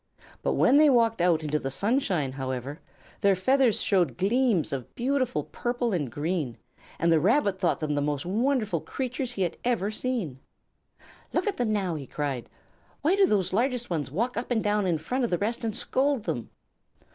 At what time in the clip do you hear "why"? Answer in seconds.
13.03-13.15